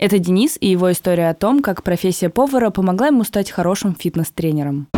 Это 0.00 0.18
Денис 0.18 0.56
и 0.58 0.66
его 0.66 0.90
история 0.90 1.28
о 1.28 1.34
том, 1.34 1.60
как 1.60 1.82
профессия 1.82 2.30
повара 2.30 2.70
помогла 2.70 3.08
ему 3.08 3.22
стать 3.22 3.50
хорошим 3.50 3.94
фитнес-тренером. 3.94 4.88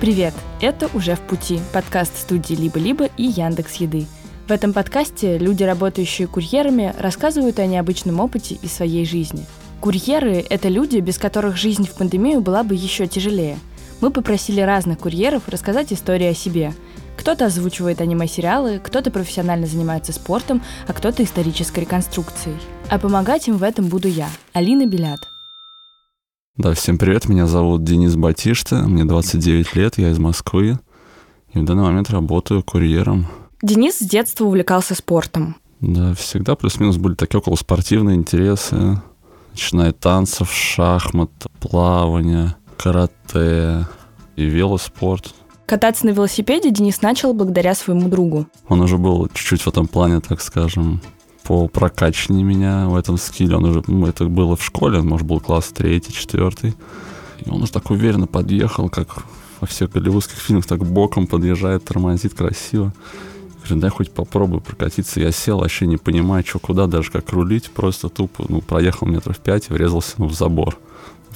Привет! 0.00 0.32
Это 0.62 0.88
«Уже 0.94 1.14
в 1.14 1.20
пути»– 1.20 1.60
подкаст 1.74 2.16
студии 2.16 2.54
«Либо-либо» 2.54 3.10
и 3.18 3.24
Яндекс 3.24 3.74
Еды. 3.74 4.06
В 4.48 4.50
этом 4.50 4.72
подкасте 4.72 5.36
люди, 5.36 5.62
работающие 5.62 6.26
курьерами, 6.26 6.94
рассказывают 6.98 7.58
о 7.58 7.66
необычном 7.66 8.18
опыте 8.20 8.54
из 8.62 8.72
своей 8.72 9.04
жизни– 9.04 9.44
Курьеры– 9.82 10.44
это 10.48 10.68
люди, 10.68 10.98
без 10.98 11.18
которых 11.18 11.56
жизнь 11.56 11.88
в 11.88 11.96
пандемию 11.96 12.40
была 12.40 12.62
бы 12.62 12.76
еще 12.76 13.08
тяжелее. 13.08 13.58
Мы 14.00 14.12
попросили 14.12 14.60
разных 14.60 15.00
курьеров 15.00 15.48
рассказать 15.48 15.92
истории 15.92 16.28
о 16.28 16.34
себе. 16.34 16.72
Кто-то 17.18 17.46
озвучивает 17.46 18.00
аниме-сериалы, 18.00 18.78
кто-то 18.78 19.10
профессионально 19.10 19.66
занимается 19.66 20.12
спортом, 20.12 20.62
а 20.86 20.92
кто-то 20.92 21.24
исторической 21.24 21.80
реконструкцией. 21.80 22.58
А 22.90 23.00
помогать 23.00 23.48
им 23.48 23.56
в 23.56 23.64
этом 23.64 23.88
буду 23.88 24.06
я, 24.06 24.28
Алина 24.52 24.86
Белят. 24.86 25.18
Да, 26.56 26.74
всем 26.74 26.96
привет, 26.96 27.28
меня 27.28 27.48
зовут 27.48 27.82
Денис 27.82 28.14
Батишта, 28.14 28.86
мне 28.86 29.04
29 29.04 29.74
лет, 29.74 29.98
я 29.98 30.10
из 30.10 30.18
Москвы, 30.20 30.78
и 31.54 31.58
в 31.58 31.64
данный 31.64 31.82
момент 31.82 32.08
работаю 32.08 32.62
курьером. 32.62 33.26
Денис 33.62 33.98
с 33.98 34.06
детства 34.06 34.44
увлекался 34.44 34.94
спортом. 34.94 35.56
Да, 35.80 36.14
всегда 36.14 36.54
плюс-минус 36.54 36.98
были 36.98 37.16
такие 37.16 37.40
около 37.40 37.56
спортивные 37.56 38.14
интересы 38.14 39.02
начиная 39.52 39.92
танцев, 39.92 40.52
шахмат, 40.52 41.30
плавания, 41.60 42.56
карате 42.76 43.86
и 44.36 44.44
велоспорт. 44.44 45.34
Кататься 45.66 46.06
на 46.06 46.10
велосипеде 46.10 46.70
Денис 46.70 47.00
начал 47.02 47.32
благодаря 47.32 47.74
своему 47.74 48.08
другу. 48.08 48.46
Он 48.68 48.80
уже 48.80 48.98
был 48.98 49.28
чуть-чуть 49.32 49.62
в 49.62 49.68
этом 49.68 49.86
плане, 49.86 50.20
так 50.20 50.40
скажем, 50.40 51.00
по 51.44 51.68
прокачанию 51.68 52.44
меня 52.44 52.88
в 52.88 52.96
этом 52.96 53.16
скилле. 53.16 53.56
Он 53.56 53.64
уже, 53.64 53.82
ну, 53.86 54.06
это 54.06 54.24
было 54.24 54.56
в 54.56 54.64
школе, 54.64 55.00
может, 55.00 55.26
был 55.26 55.40
класс 55.40 55.70
третий, 55.74 56.12
четвертый. 56.12 56.74
И 57.44 57.50
он 57.50 57.62
уже 57.62 57.72
так 57.72 57.90
уверенно 57.90 58.26
подъехал, 58.26 58.88
как 58.88 59.24
во 59.60 59.66
всех 59.66 59.90
голливудских 59.92 60.38
фильмах, 60.38 60.66
так 60.66 60.84
боком 60.84 61.26
подъезжает, 61.26 61.84
тормозит 61.84 62.34
красиво. 62.34 62.92
Говорю, 63.62 63.80
дай 63.80 63.90
хоть 63.90 64.10
попробую 64.10 64.60
прокатиться. 64.60 65.20
Я 65.20 65.30
сел, 65.32 65.58
вообще 65.58 65.86
не 65.86 65.96
понимаю, 65.96 66.44
что 66.46 66.58
куда, 66.58 66.86
даже 66.86 67.10
как 67.10 67.30
рулить. 67.30 67.70
Просто 67.70 68.08
тупо, 68.08 68.44
ну, 68.48 68.60
проехал 68.60 69.06
метров 69.06 69.38
пять 69.38 69.70
и 69.70 69.72
врезался 69.72 70.14
ну, 70.18 70.26
в 70.26 70.34
забор. 70.34 70.78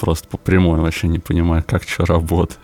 Просто 0.00 0.28
по 0.28 0.36
прямой, 0.36 0.80
вообще 0.80 1.08
не 1.08 1.18
понимаю, 1.18 1.64
как 1.66 1.84
что 1.84 2.04
работает. 2.04 2.60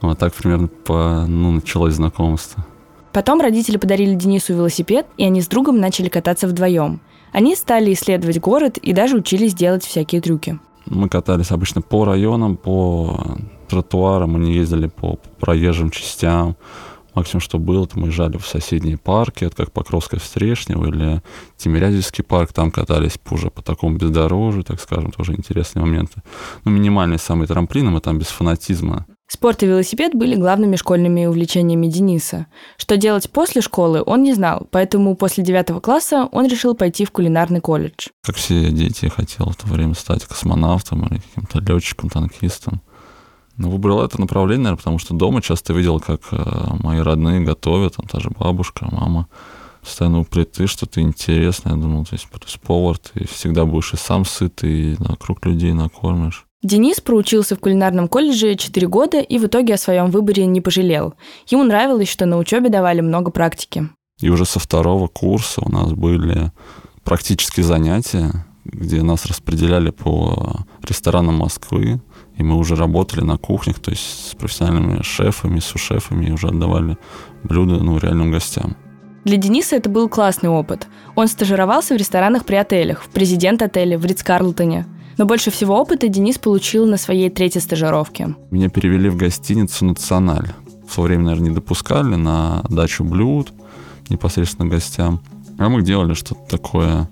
Вот 0.00 0.18
так 0.18 0.32
примерно 0.34 0.68
по, 0.68 1.26
ну, 1.26 1.52
началось 1.52 1.94
знакомство. 1.94 2.64
Потом 3.12 3.40
родители 3.40 3.76
подарили 3.76 4.14
Денису 4.14 4.54
велосипед, 4.54 5.06
и 5.16 5.24
они 5.24 5.40
с 5.40 5.48
другом 5.48 5.80
начали 5.80 6.08
кататься 6.08 6.46
вдвоем. 6.46 7.00
Они 7.32 7.56
стали 7.56 7.92
исследовать 7.92 8.40
город 8.40 8.78
и 8.78 8.92
даже 8.92 9.16
учились 9.16 9.54
делать 9.54 9.84
всякие 9.84 10.20
трюки. 10.20 10.58
Мы 10.86 11.08
катались 11.08 11.50
обычно 11.50 11.82
по 11.82 12.04
районам, 12.04 12.56
по 12.56 13.36
тротуарам, 13.68 14.32
мы 14.32 14.40
не 14.40 14.54
ездили 14.54 14.88
по 14.88 15.18
проезжим 15.38 15.90
частям. 15.90 16.56
Максимум, 17.14 17.40
что 17.40 17.58
было, 17.58 17.84
это 17.84 17.98
мы 17.98 18.08
езжали 18.08 18.36
в 18.36 18.46
соседние 18.46 18.96
парки, 18.96 19.44
это 19.44 19.56
как 19.56 19.72
Покровская 19.72 20.20
Встрешнева 20.20 20.86
или 20.86 21.22
Тимирязевский 21.56 22.24
парк, 22.24 22.52
там 22.52 22.70
катались 22.70 23.18
уже 23.30 23.50
по 23.50 23.62
такому 23.62 23.96
бездорожью, 23.96 24.64
так 24.64 24.80
скажем, 24.80 25.10
тоже 25.10 25.32
интересные 25.32 25.84
моменты. 25.84 26.22
Ну, 26.64 26.70
минимальные 26.70 27.18
самые 27.18 27.46
трамплины, 27.46 27.90
мы 27.90 28.00
там 28.00 28.18
без 28.18 28.26
фанатизма. 28.26 29.06
Спорт 29.32 29.62
и 29.62 29.66
велосипед 29.66 30.12
были 30.12 30.34
главными 30.34 30.74
школьными 30.74 31.24
увлечениями 31.26 31.86
Дениса. 31.86 32.48
Что 32.76 32.96
делать 32.96 33.30
после 33.30 33.60
школы, 33.60 34.02
он 34.04 34.24
не 34.24 34.34
знал, 34.34 34.66
поэтому 34.72 35.14
после 35.14 35.44
девятого 35.44 35.78
класса 35.78 36.28
он 36.32 36.48
решил 36.48 36.74
пойти 36.74 37.04
в 37.04 37.12
кулинарный 37.12 37.60
колледж. 37.60 38.08
Как 38.24 38.34
все 38.34 38.70
дети, 38.72 39.04
я 39.04 39.10
хотел 39.10 39.50
в 39.50 39.54
то 39.54 39.68
время 39.68 39.94
стать 39.94 40.24
космонавтом 40.24 41.06
или 41.06 41.20
каким-то 41.20 41.60
летчиком, 41.60 42.08
танкистом. 42.08 42.82
Ну, 43.60 43.68
выбрал 43.68 44.02
это 44.02 44.18
направление, 44.18 44.64
наверное, 44.64 44.78
потому 44.78 44.98
что 44.98 45.12
дома 45.12 45.42
часто 45.42 45.74
видел, 45.74 46.00
как 46.00 46.22
э, 46.30 46.36
мои 46.82 47.00
родные 47.00 47.40
готовят, 47.40 47.96
там 47.96 48.06
та 48.06 48.18
же 48.18 48.30
бабушка, 48.30 48.88
мама, 48.90 49.28
постоянно 49.82 50.20
у 50.20 50.24
плиты 50.24 50.66
что-то 50.66 51.02
интересное. 51.02 51.74
Я 51.74 51.78
думал, 51.78 52.06
то 52.06 52.14
есть 52.14 52.26
повар, 52.62 52.96
ты 52.96 53.26
всегда 53.28 53.66
будешь 53.66 53.92
и 53.92 53.98
сам 53.98 54.24
сыт, 54.24 54.64
и 54.64 54.96
вокруг 54.98 55.44
людей 55.44 55.74
накормишь. 55.74 56.46
Денис 56.62 57.02
проучился 57.02 57.54
в 57.54 57.58
кулинарном 57.58 58.08
колледже 58.08 58.54
4 58.54 58.86
года 58.88 59.20
и 59.20 59.38
в 59.38 59.44
итоге 59.44 59.74
о 59.74 59.78
своем 59.78 60.10
выборе 60.10 60.46
не 60.46 60.62
пожалел. 60.62 61.12
Ему 61.46 61.64
нравилось, 61.64 62.08
что 62.08 62.24
на 62.24 62.38
учебе 62.38 62.70
давали 62.70 63.02
много 63.02 63.30
практики. 63.30 63.90
И 64.22 64.30
уже 64.30 64.46
со 64.46 64.58
второго 64.58 65.06
курса 65.06 65.60
у 65.62 65.70
нас 65.70 65.92
были 65.92 66.50
практические 67.04 67.64
занятия, 67.66 68.46
где 68.64 69.02
нас 69.02 69.26
распределяли 69.26 69.90
по 69.90 70.64
ресторанам 70.82 71.34
Москвы, 71.34 72.00
и 72.40 72.42
мы 72.42 72.56
уже 72.56 72.74
работали 72.74 73.20
на 73.20 73.36
кухнях, 73.36 73.78
то 73.80 73.90
есть 73.90 74.30
с 74.30 74.34
профессиональными 74.34 75.02
шефами, 75.02 75.60
сушефами, 75.60 76.24
и 76.26 76.32
уже 76.32 76.48
отдавали 76.48 76.96
блюда 77.44 77.74
ну, 77.74 77.98
реальным 77.98 78.30
гостям. 78.30 78.76
Для 79.24 79.36
Дениса 79.36 79.76
это 79.76 79.90
был 79.90 80.08
классный 80.08 80.48
опыт. 80.48 80.88
Он 81.16 81.28
стажировался 81.28 81.94
в 81.94 81.98
ресторанах 81.98 82.46
при 82.46 82.56
отелях, 82.56 83.02
в 83.02 83.10
президент 83.10 83.60
отеля, 83.60 83.98
в 83.98 84.06
Ридс-Карлтоне. 84.06 84.86
Но 85.18 85.26
больше 85.26 85.50
всего 85.50 85.78
опыта 85.78 86.08
Денис 86.08 86.38
получил 86.38 86.86
на 86.86 86.96
своей 86.96 87.28
третьей 87.28 87.60
стажировке. 87.60 88.34
Меня 88.50 88.70
перевели 88.70 89.10
в 89.10 89.16
гостиницу 89.16 89.84
«Националь». 89.84 90.48
В 90.88 90.94
свое 90.94 91.08
время, 91.08 91.24
наверное, 91.24 91.50
не 91.50 91.54
допускали 91.54 92.14
на 92.14 92.64
дачу 92.70 93.04
блюд 93.04 93.52
непосредственно 94.08 94.70
гостям. 94.70 95.20
А 95.58 95.68
мы 95.68 95.82
делали 95.82 96.14
что-то 96.14 96.40
такое 96.48 97.06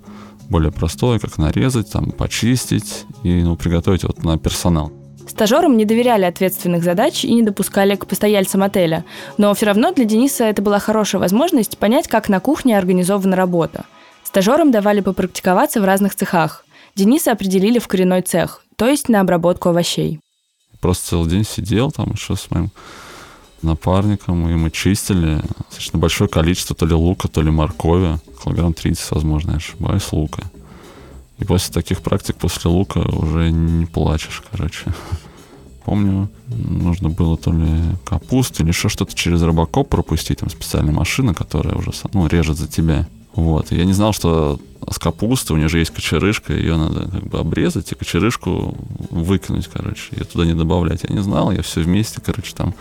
более 0.48 0.72
простое, 0.72 1.18
как 1.18 1.36
нарезать, 1.36 1.92
там, 1.92 2.12
почистить 2.12 3.04
и 3.22 3.42
ну, 3.42 3.56
приготовить 3.56 4.04
вот 4.04 4.24
на 4.24 4.38
персонал. 4.38 4.90
Стажерам 5.38 5.76
не 5.76 5.84
доверяли 5.84 6.24
ответственных 6.24 6.82
задач 6.82 7.24
и 7.24 7.32
не 7.32 7.44
допускали 7.44 7.94
к 7.94 8.06
постояльцам 8.06 8.64
отеля. 8.64 9.04
Но 9.36 9.54
все 9.54 9.66
равно 9.66 9.92
для 9.92 10.04
Дениса 10.04 10.42
это 10.42 10.62
была 10.62 10.80
хорошая 10.80 11.20
возможность 11.20 11.78
понять, 11.78 12.08
как 12.08 12.28
на 12.28 12.40
кухне 12.40 12.76
организована 12.76 13.36
работа. 13.36 13.84
Стажерам 14.24 14.72
давали 14.72 15.00
попрактиковаться 15.00 15.80
в 15.80 15.84
разных 15.84 16.16
цехах. 16.16 16.64
Дениса 16.96 17.30
определили 17.30 17.78
в 17.78 17.86
коренной 17.86 18.22
цех, 18.22 18.64
то 18.74 18.88
есть 18.88 19.08
на 19.08 19.20
обработку 19.20 19.68
овощей. 19.68 20.18
Просто 20.80 21.10
целый 21.10 21.30
день 21.30 21.44
сидел 21.44 21.92
там 21.92 22.10
еще 22.14 22.34
с 22.34 22.50
моим 22.50 22.72
напарником, 23.62 24.48
и 24.48 24.56
мы 24.56 24.72
чистили 24.72 25.40
достаточно 25.58 26.00
большое 26.00 26.28
количество 26.28 26.74
то 26.74 26.84
ли 26.84 26.94
лука, 26.94 27.28
то 27.28 27.42
ли 27.42 27.52
моркови. 27.52 28.18
Килограмм 28.42 28.74
30, 28.74 29.08
возможно, 29.12 29.52
я 29.52 29.58
ошибаюсь, 29.58 30.10
лука. 30.10 30.42
И 31.38 31.44
после 31.44 31.72
таких 31.72 32.00
практик, 32.00 32.34
после 32.34 32.72
лука 32.72 32.98
уже 32.98 33.52
не 33.52 33.86
плачешь, 33.86 34.42
короче. 34.50 34.92
Помню, 35.88 36.28
нужно 36.48 37.08
было 37.08 37.38
то 37.38 37.50
ли 37.50 37.66
капусту 38.04 38.62
или 38.62 38.68
еще 38.68 38.90
что-то 38.90 39.14
через 39.14 39.40
рыбакоп 39.40 39.88
пропустить, 39.88 40.40
там 40.40 40.50
специальная 40.50 40.92
машина, 40.92 41.32
которая 41.32 41.76
уже 41.76 41.92
ну, 42.12 42.26
режет 42.26 42.58
за 42.58 42.68
тебя. 42.68 43.08
Вот. 43.34 43.72
Я 43.72 43.86
не 43.86 43.94
знал, 43.94 44.12
что 44.12 44.60
с 44.86 44.98
капусты 44.98 45.54
у 45.54 45.56
нее 45.56 45.68
же 45.68 45.78
есть 45.78 45.90
кочерышка, 45.90 46.52
ее 46.52 46.76
надо 46.76 47.08
как 47.08 47.26
бы 47.26 47.38
обрезать 47.38 47.90
и 47.90 47.94
кочерышку 47.94 48.76
выкинуть, 49.08 49.66
короче, 49.68 50.08
ее 50.10 50.24
туда 50.24 50.44
не 50.44 50.52
добавлять. 50.52 51.04
Я 51.08 51.14
не 51.14 51.22
знал, 51.22 51.52
я 51.52 51.62
все 51.62 51.80
вместе, 51.80 52.20
короче, 52.20 52.54
там 52.54 52.74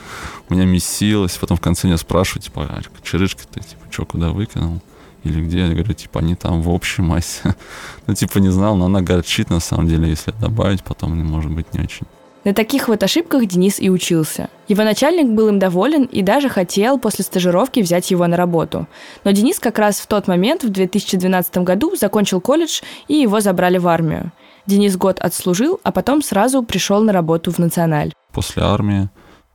у 0.50 0.54
меня 0.54 0.66
месилось, 0.66 1.38
потом 1.40 1.56
в 1.56 1.62
конце 1.62 1.88
меня 1.88 1.98
спрашивают, 1.98 2.44
типа, 2.44 2.64
а 2.64 2.82
кочерышка 2.94 3.44
ты, 3.50 3.62
типа, 3.62 3.84
что, 3.90 4.06
куда 4.06 4.32
выкинул? 4.32 4.82
или 5.24 5.42
где, 5.46 5.60
я 5.60 5.70
говорю, 5.70 5.94
типа, 5.94 6.20
они 6.20 6.36
там 6.36 6.62
в 6.62 6.70
общей 6.70 7.02
массе. 7.02 7.56
ну, 8.06 8.14
типа, 8.14 8.40
не 8.40 8.50
знал, 8.50 8.76
но 8.76 8.86
она 8.86 9.02
горчит, 9.02 9.50
на 9.50 9.62
самом 9.62 9.88
деле, 9.88 10.10
если 10.10 10.32
добавить, 10.32 10.84
потом, 10.84 11.18
может 11.26 11.52
быть, 11.52 11.74
не 11.74 11.80
очень. 11.80 12.06
На 12.48 12.54
таких 12.54 12.88
вот 12.88 13.04
ошибках 13.04 13.46
Денис 13.46 13.78
и 13.78 13.90
учился. 13.90 14.50
Его 14.70 14.86
начальник 14.86 15.28
был 15.28 15.50
им 15.50 15.60
доволен 15.60 16.06
и 16.06 16.22
даже 16.22 16.48
хотел 16.48 16.98
после 16.98 17.26
стажировки 17.26 17.82
взять 17.82 18.10
его 18.10 18.26
на 18.26 18.38
работу. 18.38 18.88
Но 19.26 19.32
Денис 19.32 19.60
как 19.60 19.78
раз 19.78 20.00
в 20.00 20.08
тот 20.08 20.30
момент, 20.30 20.64
в 20.64 20.70
2012 20.70 21.58
году, 21.58 21.98
закончил 21.98 22.40
колледж, 22.40 22.80
и 23.10 23.16
его 23.16 23.42
забрали 23.42 23.78
в 23.78 23.88
армию. 23.90 24.32
Денис 24.66 24.96
год 24.96 25.20
отслужил, 25.20 25.82
а 25.84 25.92
потом 25.92 26.22
сразу 26.22 26.64
пришел 26.64 27.02
на 27.02 27.12
работу 27.12 27.52
в 27.52 27.60
«Националь». 27.60 28.14
После 28.32 28.64
армии 28.64 29.10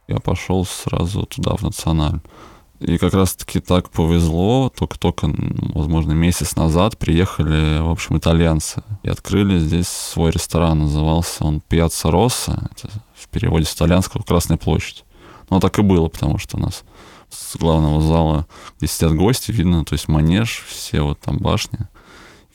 я 0.06 0.18
пошел 0.18 0.66
сразу 0.66 1.24
туда, 1.24 1.56
в 1.56 1.62
«Националь». 1.62 2.20
И 2.82 2.99
как 2.99 3.14
раз-таки 3.14 3.61
так 3.61 3.90
повезло, 3.90 4.69
только-только, 4.69 5.32
возможно, 5.73 6.12
месяц 6.12 6.56
назад 6.56 6.99
приехали, 6.99 7.81
в 7.81 7.88
общем, 7.88 8.19
итальянцы 8.19 8.82
и 9.05 9.08
открыли 9.08 9.58
здесь 9.61 9.87
свой 9.87 10.32
ресторан. 10.32 10.81
Назывался 10.81 11.44
он 11.44 11.61
Пьяцца 11.61 12.11
Росса, 12.11 12.70
в 13.14 13.29
переводе 13.29 13.67
с 13.67 13.75
итальянского 13.75 14.23
«Красная 14.23 14.56
площадь». 14.56 15.05
Но 15.49 15.61
так 15.61 15.79
и 15.79 15.82
было, 15.82 16.08
потому 16.08 16.38
что 16.38 16.56
у 16.56 16.61
нас 16.61 16.82
с 17.31 17.56
главного 17.56 18.02
зала, 18.02 18.46
где 18.79 18.88
сидят 18.88 19.14
гости, 19.14 19.52
видно, 19.52 19.84
то 19.84 19.93
есть 19.93 20.08
манеж, 20.08 20.64
все 20.67 21.02
вот 21.02 21.20
там 21.20 21.38
башни, 21.38 21.79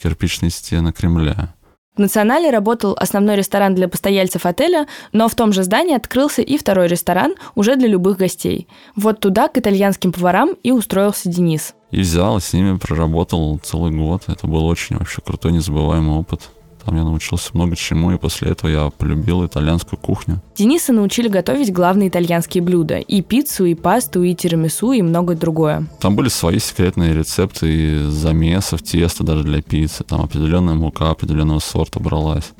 кирпичные 0.02 0.52
стены 0.52 0.92
Кремля. 0.92 1.56
В 1.98 2.00
«Национале» 2.00 2.52
работал 2.52 2.96
основной 3.00 3.38
ресторан 3.38 3.74
для 3.74 3.88
постояльцев 3.88 4.46
отеля, 4.46 4.86
но 5.14 5.28
в 5.28 5.34
том 5.34 5.52
же 5.52 5.64
здании 5.64 5.96
открылся 5.96 6.44
и 6.44 6.56
второй 6.56 6.88
ресторан 6.88 7.34
уже 7.56 7.76
для 7.76 7.88
любых 7.88 8.18
гостей. 8.18 8.68
Вот 8.96 9.20
туда 9.20 9.48
к 9.48 9.58
итальянским 9.58 10.12
поварам 10.12 10.52
и 10.62 10.72
устроился 10.72 11.28
Денис. 11.28 11.74
И 11.90 12.02
взял, 12.02 12.40
с 12.40 12.54
ними 12.54 12.78
проработал 12.78 13.60
целый 13.64 13.92
год. 13.92 14.24
Это 14.28 14.46
был 14.46 14.68
очень 14.68 14.98
вообще 14.98 15.22
крутой, 15.24 15.54
незабываемый 15.54 16.20
опыт. 16.20 16.52
Там 16.88 16.95
я 16.95 17.04
научился 17.04 17.50
много 17.51 17.75
чему, 17.75 18.13
и 18.13 18.18
после 18.18 18.51
этого 18.51 18.72
я 18.72 18.89
полюбил 18.89 19.45
итальянскую 19.45 20.00
кухню. 20.00 20.42
Дениса 20.56 20.94
научили 20.94 21.28
готовить 21.28 21.74
главные 21.74 22.07
итальянские 22.07 22.63
блюда. 22.63 23.00
И 23.00 23.22
пиццу, 23.22 23.66
и 23.66 23.75
пасту, 23.75 24.24
и 24.24 24.34
тирамису, 24.34 24.94
и 24.94 25.01
многое 25.01 25.36
другое. 25.36 25.86
Там 26.00 26.16
были 26.16 26.30
свои 26.30 26.60
секретные 26.60 27.13
рецепты 27.13 27.68
и 27.68 27.98
замесов 28.10 28.84
теста 28.84 29.25
даже 29.25 29.44
для 29.44 29.62
пиццы. 29.62 30.06
Там 30.06 30.22
определенная 30.22 30.75
мука 30.75 31.10
определенного 31.10 31.60
сорта 31.60 32.00
бралась. 32.00 32.54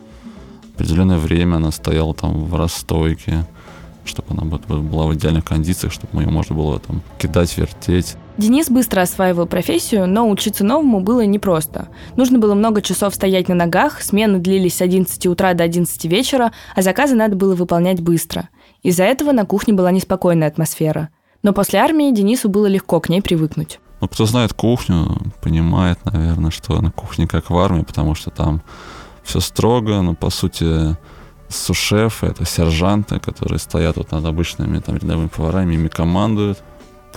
Определенное 0.75 1.19
время 1.19 1.56
она 1.56 1.71
стояла 1.71 2.13
там 2.13 2.44
в 2.44 2.53
расстойке 2.53 3.47
чтобы 4.03 4.27
она 4.30 4.44
была 4.45 5.07
в 5.07 5.15
идеальных 5.15 5.44
кондициях, 5.44 5.91
чтобы 5.91 6.21
ее 6.21 6.30
можно 6.30 6.56
было 6.56 6.80
там 6.80 7.01
кидать, 7.18 7.57
вертеть. 7.57 8.15
Денис 8.38 8.69
быстро 8.69 9.01
осваивал 9.01 9.48
профессию, 9.48 10.07
но 10.07 10.30
учиться 10.30 10.63
новому 10.63 11.00
было 11.00 11.25
непросто. 11.25 11.88
Нужно 12.16 12.38
было 12.38 12.54
много 12.54 12.84
часов 12.84 13.16
стоять 13.16 13.48
на 13.48 13.56
ногах, 13.56 14.04
смены 14.04 14.38
длились 14.38 14.78
с 14.78 14.81
11 14.81 15.25
утра 15.25 15.56
до 15.56 15.63
11 15.63 16.06
вечера, 16.06 16.51
а 16.75 16.84
заказы 16.84 17.16
надо 17.16 17.36
было 17.36 17.56
выполнять 17.56 18.00
быстро. 18.00 18.50
Из-за 18.84 19.06
этого 19.06 19.31
на 19.31 19.45
кухне 19.45 19.74
была 19.74 19.89
неспокойная 19.89 20.48
атмосфера. 20.48 21.10
Но 21.42 21.51
после 21.51 21.80
армии 21.80 22.13
Денису 22.13 22.48
было 22.48 22.68
легко 22.68 23.00
к 23.00 23.10
ней 23.10 23.24
привыкнуть. 23.24 23.80
Ну, 24.01 24.07
кто 24.07 24.28
знает 24.28 24.54
кухню, 24.54 25.18
понимает, 25.42 25.98
наверное, 26.06 26.51
что 26.51 26.80
на 26.80 26.92
кухне 26.92 27.28
как 27.28 27.50
в 27.50 27.57
армии, 27.57 27.81
потому 27.81 28.13
что 28.13 28.30
там 28.30 28.62
все 29.24 29.40
строго, 29.40 30.01
но, 30.01 30.13
по 30.13 30.30
сути, 30.30 30.95
сушефы, 31.50 32.28
это 32.28 32.45
сержанты, 32.45 33.19
которые 33.19 33.57
стоят 33.57 33.98
вот 33.98 34.12
над 34.12 34.24
обычными 34.25 34.78
там 34.78 34.98
рядовыми 34.98 35.28
поварами, 35.28 35.74
ими 35.74 35.88
командуют. 35.88 36.62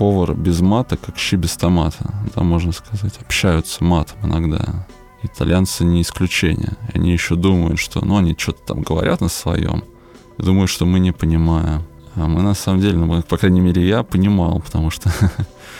Повар 0.00 0.34
без 0.34 0.60
мата, 0.62 0.96
как 0.96 1.18
щи 1.18 1.36
без 1.36 1.56
томата. 1.56 2.14
Там, 2.34 2.46
можно 2.46 2.72
сказать, 2.72 3.20
общаются 3.20 3.84
матом 3.84 4.16
иногда. 4.22 4.86
Итальянцы 5.22 5.84
не 5.84 6.00
исключение. 6.00 6.72
Они 6.94 7.12
еще 7.12 7.34
думают, 7.34 7.78
что, 7.78 8.02
ну, 8.02 8.16
они 8.16 8.34
что-то 8.38 8.62
там 8.66 8.80
говорят 8.80 9.20
на 9.20 9.28
своем. 9.28 9.84
Думают, 10.38 10.70
что 10.70 10.86
мы 10.86 11.00
не 11.00 11.12
понимаем. 11.12 11.82
А 12.14 12.26
мы 12.26 12.40
на 12.40 12.54
самом 12.54 12.80
деле, 12.80 12.96
ну, 12.96 13.22
по 13.22 13.36
крайней 13.36 13.60
мере, 13.60 13.86
я 13.86 14.02
понимал, 14.02 14.60
потому 14.60 14.88
что 14.88 15.12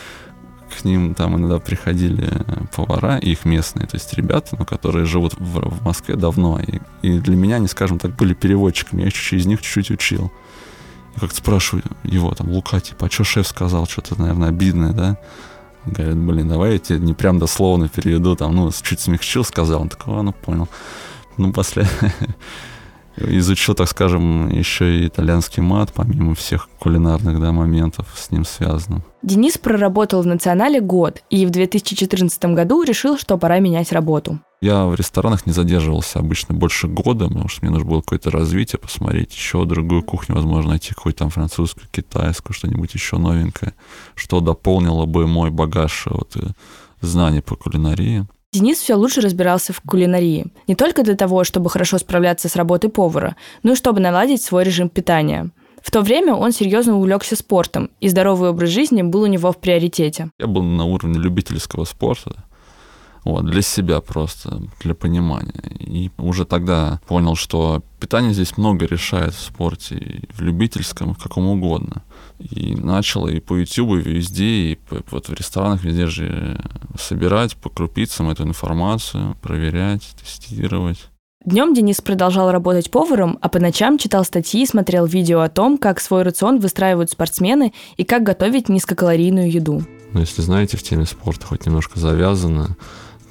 к 0.79 0.85
ним 0.85 1.15
там 1.15 1.37
иногда 1.37 1.57
приходили 1.57 2.29
повара, 2.75 3.17
их 3.17 3.43
местные, 3.43 3.87
то 3.87 3.97
есть 3.97 4.13
ребята, 4.13 4.55
ну, 4.59 4.65
которые 4.65 5.05
живут 5.05 5.33
в, 5.39 5.79
в 5.79 5.83
Москве 5.83 6.15
давно. 6.15 6.59
И, 6.59 6.79
и 7.01 7.17
для 7.17 7.35
меня 7.35 7.55
они, 7.55 7.67
скажем 7.67 7.97
так, 7.97 8.15
были 8.15 8.35
переводчиками. 8.35 9.01
Я 9.01 9.09
чуть-чуть 9.09 9.39
из 9.39 9.45
них 9.47 9.61
чуть-чуть 9.63 9.89
учил. 9.89 10.31
Как-то 11.19 11.35
спрашиваю 11.35 11.83
его, 12.03 12.33
там, 12.33 12.49
Лука, 12.49 12.79
типа, 12.79 13.07
а 13.07 13.09
что 13.09 13.23
шеф 13.23 13.47
сказал? 13.47 13.85
Что-то, 13.85 14.19
наверное, 14.19 14.49
обидное, 14.49 14.93
да? 14.93 15.17
Он 15.85 15.93
говорит, 15.93 16.17
блин, 16.17 16.47
давай 16.47 16.73
я 16.73 16.79
тебе 16.79 16.99
не 16.99 17.13
прям 17.13 17.39
дословно 17.39 17.89
переведу, 17.89 18.35
там, 18.35 18.55
ну, 18.55 18.71
чуть 18.71 18.99
смягчил, 18.99 19.43
сказал. 19.43 19.81
Он 19.81 19.89
такой, 19.89 20.19
а, 20.19 20.23
ну, 20.23 20.31
понял. 20.31 20.67
Ну, 21.37 21.51
после 21.51 21.87
изучил, 23.17 23.73
так 23.73 23.87
скажем, 23.89 24.49
еще 24.49 24.99
и 24.99 25.07
итальянский 25.07 25.61
мат, 25.61 25.91
помимо 25.93 26.35
всех 26.35 26.69
кулинарных 26.79 27.39
да, 27.41 27.51
моментов 27.51 28.07
с 28.15 28.31
ним 28.31 28.45
связанных. 28.45 29.03
Денис 29.21 29.57
проработал 29.57 30.21
в 30.21 30.27
«Национале» 30.27 30.81
год 30.81 31.21
и 31.29 31.45
в 31.45 31.49
2014 31.49 32.45
году 32.45 32.83
решил, 32.83 33.17
что 33.17 33.37
пора 33.37 33.59
менять 33.59 33.91
работу. 33.91 34.39
Я 34.61 34.85
в 34.85 34.93
ресторанах 34.93 35.47
не 35.47 35.53
задерживался 35.53 36.19
обычно 36.19 36.53
больше 36.53 36.87
года, 36.87 37.27
потому 37.27 37.47
что 37.47 37.65
мне 37.65 37.71
нужно 37.71 37.89
было 37.89 38.01
какое-то 38.01 38.29
развитие, 38.29 38.77
посмотреть 38.77 39.33
еще 39.33 39.65
другую 39.65 40.03
кухню, 40.03 40.35
возможно, 40.35 40.71
найти 40.71 40.93
какую-то 40.93 41.19
там 41.19 41.29
французскую, 41.31 41.87
китайскую, 41.91 42.53
что-нибудь 42.53 42.93
еще 42.93 43.17
новенькое, 43.17 43.73
что 44.13 44.39
дополнило 44.39 45.07
бы 45.07 45.25
мой 45.25 45.49
багаж 45.49 46.05
вот, 46.05 46.35
э, 46.35 46.49
знаний 47.01 47.41
по 47.41 47.55
кулинарии. 47.55 48.27
Денис 48.53 48.77
все 48.77 48.93
лучше 48.93 49.21
разбирался 49.21 49.73
в 49.73 49.81
кулинарии. 49.81 50.45
Не 50.67 50.75
только 50.75 51.01
для 51.01 51.15
того, 51.15 51.43
чтобы 51.43 51.71
хорошо 51.71 51.97
справляться 51.97 52.47
с 52.47 52.55
работой 52.55 52.91
повара, 52.91 53.35
но 53.63 53.71
и 53.71 53.75
чтобы 53.75 53.99
наладить 53.99 54.43
свой 54.43 54.63
режим 54.63 54.89
питания. 54.89 55.49
В 55.81 55.89
то 55.89 56.01
время 56.01 56.35
он 56.35 56.51
серьезно 56.51 56.97
увлекся 56.97 57.35
спортом, 57.35 57.89
и 57.99 58.09
здоровый 58.09 58.51
образ 58.51 58.69
жизни 58.69 59.01
был 59.01 59.23
у 59.23 59.27
него 59.27 59.51
в 59.51 59.57
приоритете. 59.57 60.29
Я 60.37 60.45
был 60.45 60.61
на 60.61 60.85
уровне 60.85 61.17
любительского 61.17 61.85
спорта, 61.85 62.43
вот, 63.23 63.45
для 63.45 63.61
себя 63.61 64.01
просто, 64.01 64.61
для 64.81 64.95
понимания. 64.95 65.53
И 65.79 66.11
уже 66.17 66.45
тогда 66.45 66.99
понял, 67.07 67.35
что 67.35 67.83
питание 67.99 68.33
здесь 68.33 68.57
много 68.57 68.85
решает 68.85 69.33
в 69.33 69.39
спорте, 69.39 69.95
и 69.95 70.33
в 70.33 70.41
любительском, 70.41 71.11
и 71.11 71.13
в 71.13 71.17
каком 71.17 71.47
угодно. 71.47 72.03
И 72.39 72.75
начал 72.75 73.27
и 73.27 73.39
по 73.39 73.55
YouTube, 73.55 74.05
и 74.05 74.09
везде, 74.09 74.45
и 74.45 74.79
вот 75.11 75.29
в 75.29 75.33
ресторанах 75.33 75.83
везде 75.83 76.07
же 76.07 76.59
собирать 76.99 77.55
по 77.57 77.69
крупицам 77.69 78.29
эту 78.29 78.43
информацию, 78.43 79.35
проверять, 79.41 80.15
тестировать. 80.19 81.09
Днем 81.43 81.73
Денис 81.73 81.99
продолжал 82.01 82.51
работать 82.51 82.91
поваром, 82.91 83.39
а 83.41 83.49
по 83.49 83.59
ночам 83.59 83.97
читал 83.97 84.23
статьи 84.23 84.61
и 84.61 84.67
смотрел 84.67 85.07
видео 85.07 85.41
о 85.41 85.49
том, 85.49 85.79
как 85.79 85.99
свой 85.99 86.21
рацион 86.21 86.59
выстраивают 86.59 87.09
спортсмены 87.09 87.73
и 87.97 88.03
как 88.03 88.21
готовить 88.21 88.69
низкокалорийную 88.69 89.51
еду. 89.51 89.83
Ну, 90.13 90.19
если 90.19 90.43
знаете, 90.43 90.77
в 90.77 90.83
теме 90.83 91.05
спорта 91.05 91.47
хоть 91.47 91.65
немножко 91.65 91.99
завязано, 91.99 92.77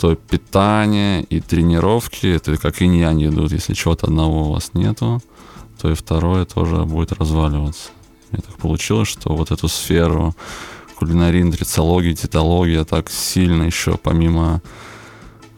то 0.01 0.15
питание 0.15 1.23
и 1.25 1.41
тренировки, 1.41 2.27
это 2.27 2.57
как 2.57 2.81
инь-янь 2.81 3.27
идут. 3.27 3.53
Если 3.53 3.75
чего-то 3.75 4.07
одного 4.07 4.49
у 4.49 4.53
вас 4.53 4.71
нету, 4.73 5.23
то 5.81 5.91
и 5.91 5.95
второе 5.95 6.47
тоже 6.47 6.85
будет 6.87 7.13
разваливаться. 7.13 7.91
И 8.33 8.37
так 8.37 8.57
получилось, 8.57 9.09
что 9.09 9.37
вот 9.37 9.51
эту 9.51 9.69
сферу 9.69 10.35
кулинарии, 10.97 11.43
нутрициологии, 11.43 12.15
диетологии 12.15 12.83
так 12.85 13.11
сильно 13.11 13.65
еще 13.65 13.99
помимо 13.99 14.63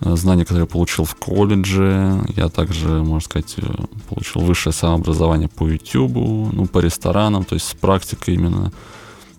э, 0.00 0.16
знаний, 0.16 0.42
которые 0.42 0.62
я 0.62 0.66
получил 0.66 1.04
в 1.04 1.14
колледже. 1.14 2.20
Я 2.36 2.48
также, 2.48 2.88
можно 2.88 3.20
сказать, 3.20 3.54
э, 3.58 3.62
получил 4.08 4.42
высшее 4.42 4.72
самообразование 4.72 5.48
по 5.48 5.68
YouTube, 5.68 6.14
ну, 6.52 6.66
по 6.66 6.80
ресторанам, 6.80 7.44
то 7.44 7.54
есть 7.54 7.68
с 7.68 7.74
практикой 7.74 8.34
именно. 8.34 8.72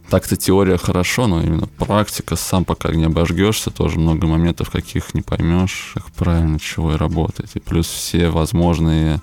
Так-то 0.10 0.36
теория 0.36 0.78
хорошо, 0.78 1.28
но 1.28 1.42
именно 1.42 1.68
практика, 1.68 2.36
сам 2.36 2.66
пока 2.66 2.92
не 2.94 3.06
обожгешься, 3.06 3.72
тоже 3.72 4.00
много 4.00 4.28
моментов, 4.28 4.70
каких 4.70 5.14
не 5.14 5.22
поймешь, 5.22 5.92
как 5.96 6.12
правильно 6.12 6.60
чего 6.60 6.94
и 6.94 6.98
работать. 6.98 7.52
И 7.56 7.60
плюс 7.60 7.88
все 7.88 8.30
возможные 8.30 9.22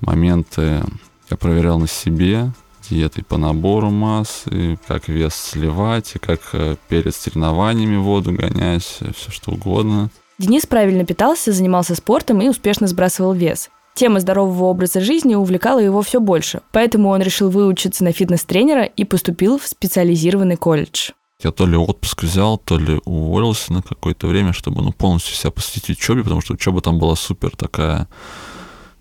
моменты 0.00 0.82
я 1.30 1.36
проверял 1.36 1.78
на 1.78 1.88
себе, 1.88 2.52
диетой 2.88 3.24
по 3.24 3.36
набору 3.36 3.90
массы, 3.90 4.78
как 4.86 5.08
вес 5.08 5.34
сливать, 5.34 6.16
и 6.16 6.18
как 6.18 6.40
э, 6.52 6.76
перед 6.88 7.14
соревнованиями 7.14 7.96
воду 7.96 8.32
гонять, 8.32 9.00
все 9.14 9.30
что 9.30 9.52
угодно. 9.52 10.10
Денис 10.38 10.66
правильно 10.66 11.04
питался, 11.04 11.52
занимался 11.52 11.94
спортом 11.94 12.40
и 12.40 12.48
успешно 12.48 12.86
сбрасывал 12.86 13.32
вес. 13.32 13.70
Тема 13.98 14.20
здорового 14.20 14.66
образа 14.66 15.00
жизни 15.00 15.34
увлекала 15.34 15.80
его 15.80 16.02
все 16.02 16.20
больше, 16.20 16.60
поэтому 16.70 17.08
он 17.08 17.20
решил 17.20 17.50
выучиться 17.50 18.04
на 18.04 18.12
фитнес-тренера 18.12 18.84
и 18.84 19.02
поступил 19.02 19.58
в 19.58 19.66
специализированный 19.66 20.54
колледж. 20.54 21.10
Я 21.42 21.50
то 21.50 21.66
ли 21.66 21.76
отпуск 21.76 22.22
взял, 22.22 22.58
то 22.58 22.78
ли 22.78 23.00
уволился 23.04 23.72
на 23.72 23.82
какое-то 23.82 24.28
время, 24.28 24.52
чтобы 24.52 24.82
ну, 24.82 24.92
полностью 24.92 25.34
себя 25.34 25.50
посвятить 25.50 25.98
учебе, 25.98 26.22
потому 26.22 26.40
что 26.40 26.54
учеба 26.54 26.80
там 26.80 27.00
была 27.00 27.16
супер 27.16 27.50
такая 27.56 28.06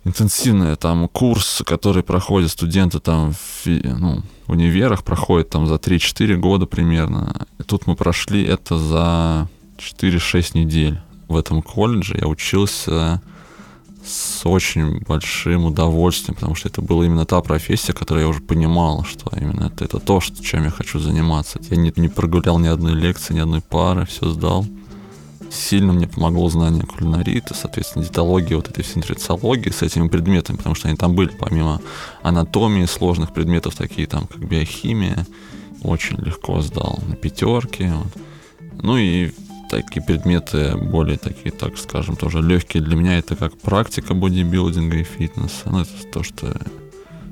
интенсивная. 0.03 0.75
Там 0.75 1.07
курс, 1.09 1.61
который 1.63 2.01
проходят 2.01 2.49
студенты 2.49 2.99
там 2.99 3.33
в, 3.33 3.67
ну, 3.67 4.23
универах, 4.47 5.03
проходит 5.03 5.51
там 5.51 5.67
за 5.67 5.75
3-4 5.75 6.37
года 6.37 6.65
примерно. 6.65 7.45
И 7.59 7.63
тут 7.63 7.85
мы 7.85 7.95
прошли 7.95 8.43
это 8.43 8.79
за 8.79 9.47
4-6 9.77 10.57
недель. 10.57 10.99
В 11.27 11.37
этом 11.37 11.61
колледже 11.61 12.17
я 12.19 12.27
учился 12.27 13.21
с 14.07 14.45
очень 14.45 14.99
большим 15.01 15.65
удовольствием, 15.65 16.35
потому 16.35 16.55
что 16.55 16.69
это 16.69 16.81
была 16.81 17.05
именно 17.05 17.25
та 17.25 17.41
профессия, 17.41 17.93
которую 17.93 18.23
я 18.23 18.29
уже 18.29 18.39
понимал, 18.39 19.03
что 19.03 19.31
именно 19.35 19.65
это, 19.65 19.85
это 19.85 19.99
то, 19.99 20.21
что, 20.21 20.43
чем 20.43 20.63
я 20.63 20.69
хочу 20.69 20.99
заниматься. 20.99 21.59
Я 21.69 21.77
не, 21.77 21.93
не 21.95 22.07
прогулял 22.07 22.57
ни 22.59 22.67
одной 22.67 22.93
лекции, 22.93 23.33
ни 23.33 23.39
одной 23.39 23.61
пары, 23.61 24.05
все 24.05 24.29
сдал. 24.29 24.65
Сильно 25.49 25.93
мне 25.93 26.07
помогло 26.07 26.49
знание 26.49 26.83
кулинарии, 26.83 27.37
это, 27.37 27.53
соответственно, 27.53 28.03
диетология, 28.03 28.57
вот 28.57 28.69
этой 28.69 28.85
нутрициологии 28.95 29.69
с 29.69 29.81
этими 29.81 30.07
предметами, 30.07 30.57
потому 30.57 30.75
что 30.75 30.87
они 30.87 30.97
там 30.97 31.15
были, 31.15 31.29
помимо 31.29 31.81
анатомии 32.21 32.85
сложных 32.85 33.33
предметов, 33.33 33.75
такие 33.75 34.07
там, 34.07 34.27
как 34.27 34.39
биохимия, 34.39 35.25
очень 35.83 36.17
легко 36.17 36.61
сдал 36.61 36.99
на 37.07 37.15
пятерке. 37.15 37.93
Вот. 37.93 38.23
Ну 38.83 38.97
и 38.97 39.31
такие 39.69 40.03
предметы 40.03 40.75
более 40.75 41.17
такие, 41.17 41.51
так 41.51 41.77
скажем, 41.77 42.15
тоже 42.15 42.41
легкие 42.41 42.83
для 42.83 42.95
меня, 42.95 43.17
это 43.17 43.35
как 43.35 43.57
практика 43.57 44.13
бодибилдинга 44.13 44.97
и 44.97 45.03
фитнеса. 45.03 45.63
Ну, 45.65 45.81
это 45.81 45.91
то, 46.11 46.23
что 46.23 46.55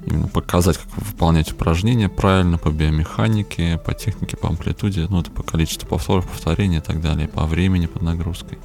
именно 0.06 0.28
показать, 0.28 0.78
как 0.78 0.88
выполнять 0.98 1.52
упражнения 1.52 2.10
правильно 2.10 2.58
по 2.58 2.70
биомеханике, 2.70 3.80
по 3.84 3.94
технике, 3.94 4.38
по 4.38 4.50
амплитуде, 4.50 5.08
ну, 5.10 5.22
это 5.22 5.32
по 5.32 5.44
количеству 5.44 5.88
повторов, 5.88 6.28
повторений 6.28 6.78
и 6.78 6.82
так 6.82 7.02
далее, 7.02 7.28
по 7.28 7.46
времени 7.46 7.88
под 7.88 8.04
нагрузкой. 8.04 8.58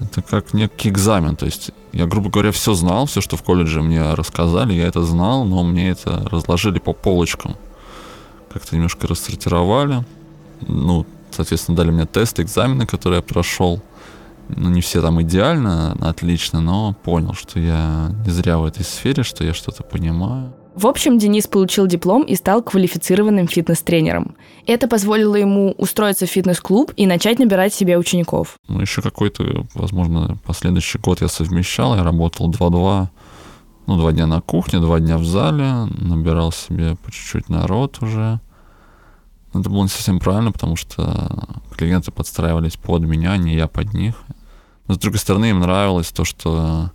это 0.00 0.22
как 0.22 0.54
некий 0.54 0.90
экзамен. 0.90 1.36
То 1.36 1.46
есть 1.46 1.72
я, 1.92 2.06
грубо 2.06 2.30
говоря, 2.30 2.52
все 2.52 2.74
знал, 2.74 3.06
все, 3.06 3.20
что 3.20 3.36
в 3.36 3.42
колледже 3.42 3.82
мне 3.82 4.14
рассказали, 4.14 4.74
я 4.74 4.86
это 4.86 5.02
знал, 5.02 5.44
но 5.44 5.62
мне 5.62 5.90
это 5.90 6.28
разложили 6.30 6.78
по 6.78 6.92
полочкам. 6.92 7.56
Как-то 8.52 8.76
немножко 8.76 9.06
рассортировали. 9.06 10.04
Ну, 10.66 11.06
соответственно, 11.38 11.76
дали 11.76 11.90
мне 11.92 12.04
тесты, 12.04 12.42
экзамены, 12.42 12.84
которые 12.84 13.18
я 13.18 13.22
прошел. 13.22 13.80
Ну, 14.48 14.70
не 14.70 14.80
все 14.80 15.00
там 15.00 15.22
идеально, 15.22 15.92
отлично, 16.00 16.60
но 16.60 16.94
понял, 17.04 17.34
что 17.34 17.60
я 17.60 18.10
не 18.24 18.30
зря 18.30 18.58
в 18.58 18.64
этой 18.64 18.84
сфере, 18.84 19.22
что 19.22 19.44
я 19.44 19.54
что-то 19.54 19.84
понимаю. 19.84 20.52
В 20.74 20.86
общем, 20.86 21.18
Денис 21.18 21.46
получил 21.46 21.86
диплом 21.86 22.22
и 22.22 22.34
стал 22.34 22.62
квалифицированным 22.62 23.46
фитнес-тренером. 23.46 24.36
Это 24.66 24.88
позволило 24.88 25.36
ему 25.36 25.74
устроиться 25.78 26.26
в 26.26 26.30
фитнес-клуб 26.30 26.92
и 26.96 27.06
начать 27.06 27.38
набирать 27.38 27.74
себе 27.74 27.98
учеников. 27.98 28.56
Ну, 28.68 28.80
еще 28.80 29.02
какой-то, 29.02 29.66
возможно, 29.74 30.38
последующий 30.44 30.98
год 31.00 31.20
я 31.20 31.28
совмещал, 31.28 31.94
я 31.94 32.02
работал 32.02 32.50
2-2, 32.50 33.08
ну, 33.86 33.96
два 33.96 34.12
дня 34.12 34.26
на 34.26 34.40
кухне, 34.40 34.80
два 34.80 34.98
дня 34.98 35.18
в 35.18 35.24
зале, 35.24 35.86
набирал 35.98 36.52
себе 36.52 36.96
по 36.96 37.12
чуть-чуть 37.12 37.48
народ 37.48 37.98
уже. 38.00 38.40
Это 39.54 39.70
было 39.70 39.82
не 39.82 39.88
совсем 39.88 40.18
правильно, 40.18 40.52
потому 40.52 40.76
что 40.76 41.58
клиенты 41.76 42.12
подстраивались 42.12 42.76
под 42.76 43.02
меня, 43.02 43.36
не 43.36 43.54
я 43.54 43.66
под 43.66 43.94
них. 43.94 44.14
Но, 44.86 44.94
с 44.94 44.98
другой 44.98 45.18
стороны, 45.18 45.50
им 45.50 45.60
нравилось 45.60 46.10
то, 46.12 46.24
что 46.24 46.90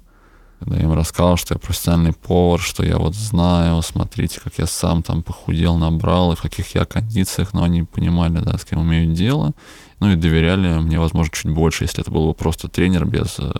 когда 0.64 0.78
я 0.78 0.84
им 0.84 0.94
рассказал, 0.94 1.36
что 1.36 1.56
я 1.56 1.60
профессиональный 1.60 2.14
повар, 2.14 2.60
что 2.60 2.84
я 2.86 2.98
вот 2.98 3.16
знаю, 3.16 3.82
смотрите, 3.82 4.40
как 4.40 4.54
я 4.58 4.66
сам 4.66 5.04
там 5.04 5.22
похудел, 5.22 5.76
набрал, 5.76 6.32
и 6.32 6.36
в 6.36 6.42
каких 6.42 6.74
я 6.74 6.86
кондициях, 6.86 7.54
но 7.54 7.64
они 7.64 7.84
понимали, 7.84 8.40
да, 8.40 8.58
с 8.58 8.64
кем 8.64 8.82
имеют 8.84 9.14
дело, 9.14 9.52
ну 10.00 10.12
и 10.12 10.16
доверяли 10.16 10.80
мне, 10.80 11.00
возможно, 11.00 11.34
чуть 11.34 11.52
больше, 11.52 11.84
если 11.84 12.02
это 12.02 12.12
был 12.12 12.28
бы 12.28 12.34
просто 12.34 12.70
тренер 12.70 13.06
без 13.06 13.40
э, 13.40 13.52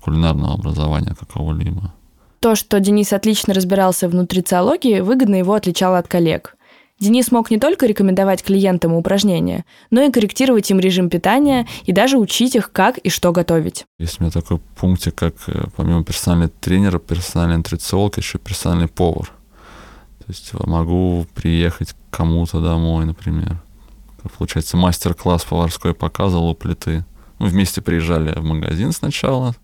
кулинарного 0.00 0.54
образования 0.54 1.16
какого-либо. 1.18 1.92
То, 2.40 2.54
что 2.54 2.78
Денис 2.78 3.12
отлично 3.12 3.52
разбирался 3.52 4.08
в 4.08 4.14
нутрициологии, 4.14 5.00
выгодно 5.00 5.36
его 5.36 5.54
отличало 5.54 5.98
от 5.98 6.06
коллег. 6.06 6.54
Денис 7.00 7.30
мог 7.30 7.50
не 7.50 7.58
только 7.58 7.86
рекомендовать 7.86 8.42
клиентам 8.42 8.92
упражнения, 8.92 9.64
но 9.90 10.02
и 10.02 10.10
корректировать 10.10 10.68
им 10.70 10.80
режим 10.80 11.08
питания 11.08 11.66
и 11.84 11.92
даже 11.92 12.18
учить 12.18 12.56
их, 12.56 12.72
как 12.72 12.98
и 12.98 13.08
что 13.08 13.30
готовить. 13.30 13.84
Есть 13.98 14.18
у 14.18 14.24
меня 14.24 14.32
такой 14.32 14.58
пунктик, 14.76 15.14
как 15.14 15.34
э, 15.46 15.66
помимо 15.76 16.02
персонального 16.02 16.50
тренера, 16.60 16.98
персональный 16.98 17.58
нутрициолог, 17.58 18.16
еще 18.16 18.38
персональный 18.38 18.88
повар. 18.88 19.30
То 20.18 20.24
есть 20.28 20.52
могу 20.54 21.24
приехать 21.34 21.92
к 21.92 22.16
кому-то 22.16 22.60
домой, 22.60 23.04
например. 23.04 23.62
Получается, 24.36 24.76
мастер-класс 24.76 25.44
поварской 25.44 25.94
показывал 25.94 26.48
у 26.50 26.54
плиты. 26.54 27.04
Мы 27.38 27.46
вместе 27.46 27.80
приезжали 27.80 28.36
в 28.36 28.42
магазин 28.42 28.90
сначала, 28.90 29.54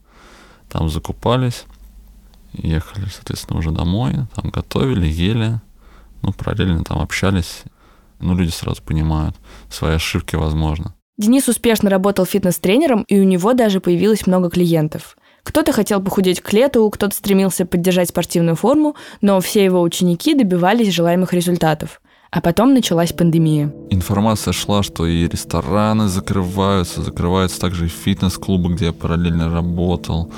там 0.70 0.88
закупались, 0.88 1.64
ехали, 2.52 3.06
соответственно, 3.12 3.58
уже 3.58 3.72
домой, 3.72 4.14
там 4.36 4.50
готовили, 4.50 5.06
ели 5.06 5.60
ну, 6.24 6.32
параллельно 6.32 6.84
там 6.84 7.00
общались, 7.00 7.62
ну, 8.20 8.34
люди 8.36 8.50
сразу 8.50 8.82
понимают 8.82 9.36
свои 9.70 9.94
ошибки, 9.94 10.36
возможно. 10.36 10.94
Денис 11.16 11.48
успешно 11.48 11.90
работал 11.90 12.26
фитнес-тренером, 12.26 13.04
и 13.06 13.20
у 13.20 13.24
него 13.24 13.52
даже 13.52 13.80
появилось 13.80 14.26
много 14.26 14.50
клиентов. 14.50 15.16
Кто-то 15.44 15.72
хотел 15.72 16.02
похудеть 16.02 16.40
к 16.40 16.52
лету, 16.52 16.88
кто-то 16.90 17.14
стремился 17.14 17.66
поддержать 17.66 18.08
спортивную 18.08 18.56
форму, 18.56 18.96
но 19.20 19.40
все 19.40 19.64
его 19.64 19.80
ученики 19.82 20.34
добивались 20.34 20.92
желаемых 20.92 21.32
результатов. 21.32 22.00
А 22.30 22.40
потом 22.40 22.74
началась 22.74 23.12
пандемия. 23.12 23.72
Информация 23.90 24.52
шла, 24.52 24.82
что 24.82 25.06
и 25.06 25.28
рестораны 25.28 26.08
закрываются, 26.08 27.00
закрываются 27.02 27.60
также 27.60 27.86
и 27.86 27.88
фитнес-клубы, 27.88 28.74
где 28.74 28.86
я 28.86 28.92
параллельно 28.92 29.48
работал, 29.52 30.32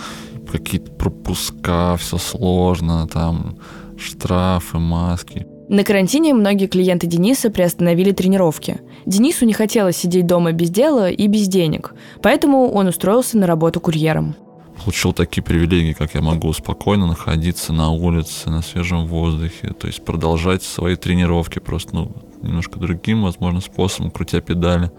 какие-то 0.50 0.90
пропуска, 0.92 1.96
все 1.96 2.18
сложно, 2.18 3.08
там 3.08 3.56
штрафы, 3.96 4.78
маски. 4.78 5.46
На 5.68 5.82
карантине 5.82 6.32
многие 6.32 6.68
клиенты 6.68 7.08
Дениса 7.08 7.50
приостановили 7.50 8.12
тренировки. 8.12 8.80
Денису 9.04 9.44
не 9.44 9.52
хотелось 9.52 9.96
сидеть 9.96 10.26
дома 10.26 10.52
без 10.52 10.70
дела 10.70 11.10
и 11.10 11.26
без 11.26 11.48
денег, 11.48 11.92
поэтому 12.22 12.70
он 12.70 12.86
устроился 12.86 13.36
на 13.36 13.48
работу 13.48 13.80
курьером. 13.80 14.36
Получил 14.84 15.12
такие 15.12 15.42
привилегии, 15.42 15.92
как 15.92 16.14
я 16.14 16.20
могу 16.20 16.52
спокойно 16.52 17.06
находиться 17.06 17.72
на 17.72 17.90
улице, 17.90 18.48
на 18.50 18.62
свежем 18.62 19.06
воздухе, 19.06 19.72
то 19.72 19.88
есть 19.88 20.04
продолжать 20.04 20.62
свои 20.62 20.94
тренировки 20.94 21.58
просто 21.58 21.96
ну, 21.96 22.12
немножко 22.42 22.78
другим, 22.78 23.24
возможно, 23.24 23.60
способом, 23.60 24.12
крутя 24.12 24.40
педали. 24.40 24.92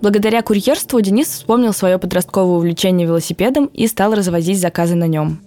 Благодаря 0.00 0.42
курьерству 0.42 1.00
Денис 1.00 1.28
вспомнил 1.28 1.72
свое 1.72 1.98
подростковое 1.98 2.56
увлечение 2.56 3.06
велосипедом 3.06 3.66
и 3.66 3.86
стал 3.86 4.14
развозить 4.14 4.58
заказы 4.58 4.96
на 4.96 5.06
нем 5.06 5.40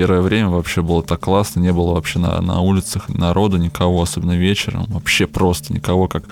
первое 0.00 0.22
время 0.22 0.48
вообще 0.48 0.80
было 0.80 1.02
так 1.02 1.20
классно, 1.20 1.60
не 1.60 1.74
было 1.74 1.92
вообще 1.92 2.18
на, 2.18 2.40
на 2.40 2.60
улицах 2.60 3.10
народа 3.10 3.58
никого, 3.58 4.00
особенно 4.00 4.34
вечером, 4.34 4.86
вообще 4.88 5.26
просто 5.26 5.74
никого, 5.74 6.08
как 6.08 6.24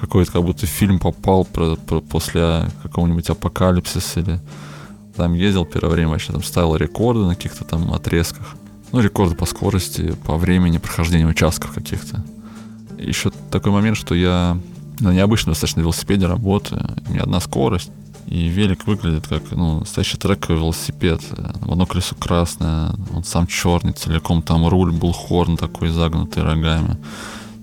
какой-то 0.00 0.32
как 0.32 0.42
будто 0.42 0.64
фильм 0.64 0.98
попал 0.98 1.44
про, 1.44 1.76
про, 1.76 2.00
после 2.00 2.70
какого-нибудь 2.82 3.28
апокалипсиса 3.28 4.20
или 4.20 4.40
там 5.14 5.34
ездил 5.34 5.66
первое 5.66 5.90
время, 5.90 6.08
вообще 6.08 6.32
там 6.32 6.42
ставил 6.42 6.74
рекорды 6.74 7.26
на 7.26 7.34
каких-то 7.34 7.64
там 7.64 7.92
отрезках. 7.92 8.54
Ну, 8.92 9.00
рекорды 9.00 9.34
по 9.34 9.44
скорости, 9.44 10.14
по 10.24 10.38
времени 10.38 10.78
прохождения 10.78 11.26
участков 11.26 11.74
каких-то. 11.74 12.24
Еще 12.96 13.30
такой 13.50 13.72
момент, 13.72 13.98
что 13.98 14.14
я 14.14 14.56
на 15.00 15.12
необычном 15.12 15.52
достаточно 15.52 15.80
велосипеде 15.80 16.24
работаю, 16.24 16.80
у 17.06 17.12
меня 17.12 17.24
одна 17.24 17.40
скорость, 17.40 17.90
и 18.26 18.48
велик 18.48 18.86
выглядит 18.86 19.26
как 19.26 19.50
ну, 19.50 19.80
настоящий 19.80 20.16
трековый 20.16 20.58
велосипед. 20.58 21.20
Одно 21.62 21.86
колесо 21.86 22.14
красное, 22.14 22.92
он 23.14 23.24
сам 23.24 23.46
черный, 23.46 23.92
целиком 23.92 24.42
там 24.42 24.66
руль 24.68 24.92
был 24.92 25.12
хорн 25.12 25.56
такой 25.56 25.88
загнутый 25.88 26.42
рогами. 26.42 26.96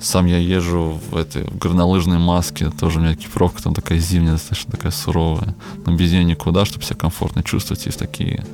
Сам 0.02 0.28
я 0.28 0.38
езжу 0.38 1.00
в 1.12 1.16
этой 1.16 1.44
в 1.44 1.58
горнолыжной 1.58 2.20
маске, 2.20 2.70
тоже 2.70 3.00
у 3.00 3.02
меня 3.02 3.14
экипировка 3.14 3.62
там 3.62 3.74
такая 3.74 4.00
зимняя, 4.00 4.34
достаточно 4.34 4.72
такая 4.72 4.92
суровая. 4.92 5.56
Но 5.86 5.96
без 5.96 6.12
нее 6.12 6.24
никуда, 6.24 6.64
чтобы 6.66 6.86
себя 6.86 6.96
комфортно 6.96 7.44
чувствовать. 7.44 7.86
Есть 7.86 8.00
такие 8.00 8.46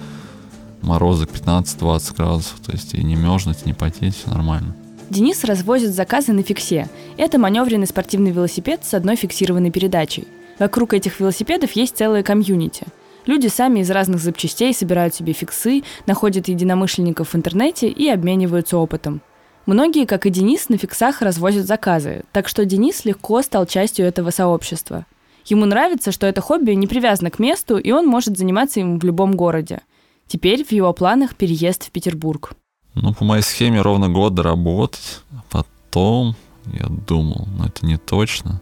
морозы 0.81 1.25
15-20 1.25 2.15
градусов, 2.15 2.59
то 2.65 2.71
есть 2.71 2.93
и 2.95 3.03
не 3.03 3.15
мерзнуть, 3.15 3.59
и 3.63 3.67
не 3.67 3.74
потеть, 3.74 4.15
все 4.15 4.29
нормально. 4.29 4.75
Денис 5.09 5.43
развозит 5.43 5.93
заказы 5.93 6.33
на 6.33 6.41
фиксе. 6.41 6.89
Это 7.17 7.38
маневренный 7.38 7.85
спортивный 7.88 8.31
велосипед 8.31 8.83
с 8.83 8.93
одной 8.95 9.15
фиксированной 9.15 9.69
передачей. 9.69 10.27
Вокруг 10.59 10.93
этих 10.93 11.19
велосипедов 11.19 11.71
есть 11.74 11.97
целое 11.97 12.24
комьюнити. 12.24 12.85
Люди 13.25 13.47
сами 13.47 13.79
из 13.79 13.89
разных 13.89 14.21
запчастей 14.21 14.74
собирают 14.74 15.15
себе 15.15 15.33
фиксы, 15.33 15.83
находят 16.05 16.47
единомышленников 16.47 17.33
в 17.33 17.35
интернете 17.35 17.89
и 17.89 18.07
обмениваются 18.07 18.77
опытом. 18.77 19.21
Многие, 19.65 20.05
как 20.05 20.27
и 20.27 20.29
Денис, 20.29 20.69
на 20.69 20.77
фиксах 20.77 21.21
развозят 21.21 21.65
заказы, 21.65 22.24
так 22.31 22.47
что 22.47 22.65
Денис 22.65 23.03
легко 23.03 23.41
стал 23.41 23.65
частью 23.65 24.05
этого 24.05 24.29
сообщества. 24.29 25.07
Ему 25.45 25.65
нравится, 25.65 26.12
что 26.12 26.27
это 26.27 26.41
хобби 26.41 26.71
не 26.71 26.88
привязано 26.88 27.31
к 27.31 27.39
месту, 27.39 27.77
и 27.77 27.91
он 27.91 28.05
может 28.05 28.38
заниматься 28.38 28.79
им 28.79 29.00
в 29.00 29.03
любом 29.03 29.35
городе. 29.35 29.81
Теперь 30.27 30.63
в 30.63 30.71
его 30.71 30.93
планах 30.93 31.35
переезд 31.35 31.88
в 31.88 31.91
Петербург. 31.91 32.53
Ну, 32.93 33.13
по 33.13 33.25
моей 33.25 33.43
схеме 33.43 33.81
ровно 33.81 34.07
год 34.07 34.35
доработать, 34.35 35.21
а 35.31 35.43
потом 35.50 36.35
я 36.71 36.85
думал, 36.88 37.47
но 37.57 37.65
это 37.65 37.85
не 37.85 37.97
точно 37.97 38.62